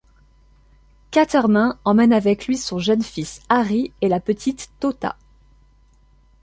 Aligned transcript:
Quatermain 1.11 1.77
emmène 1.85 2.11
avec 2.11 2.47
lui 2.47 2.57
son 2.57 2.79
jeune 2.79 3.03
fils 3.03 3.39
Harry 3.49 3.93
et 4.01 4.09
la 4.09 4.19
petite 4.19 4.71
Tota. 4.79 5.15